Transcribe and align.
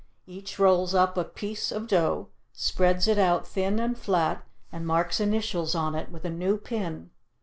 Each 0.25 0.57
rolls 0.57 0.95
up 0.95 1.15
a 1.15 1.23
piece 1.23 1.71
of 1.71 1.85
dough, 1.87 2.29
spreads 2.53 3.07
it 3.07 3.19
out 3.19 3.45
thin 3.47 3.77
and 3.79 3.95
flat, 3.95 4.43
and 4.71 4.87
marks 4.87 5.19
initials 5.19 5.75
on 5.75 5.93
it 5.93 6.09
with 6.11 6.25
a 6.25 6.31
new 6.31 6.57
pin. 6.57 7.11